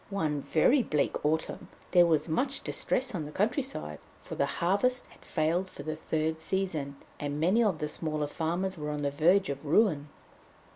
One 0.09 0.41
very 0.41 0.81
bleak 0.81 1.23
autumn 1.23 1.67
there 1.91 2.07
was 2.07 2.27
much 2.27 2.61
distress 2.63 3.13
on 3.13 3.25
the 3.25 3.31
countryside, 3.31 3.99
for 4.23 4.33
the 4.33 4.47
harvest 4.57 5.05
had 5.05 5.23
failed 5.23 5.69
for 5.69 5.83
the 5.83 5.95
third 5.95 6.39
season, 6.39 6.95
and 7.19 7.39
many 7.39 7.63
of 7.63 7.77
the 7.77 7.87
smaller 7.87 8.25
farmers 8.25 8.79
were 8.79 8.89
on 8.89 9.03
the 9.03 9.11
verge 9.11 9.49
of 9.49 9.63
ruin. 9.63 10.09